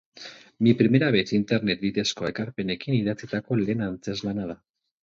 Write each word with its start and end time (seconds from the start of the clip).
Mi 0.67 0.71
primera 0.79 1.09
vez 1.17 1.25
internet 1.39 1.83
bidezko 1.85 2.27
ekarpenekin 2.33 2.99
idatzitako 3.03 3.63
lehen 3.63 3.89
antzezlana 3.91 4.53
da. 4.53 4.63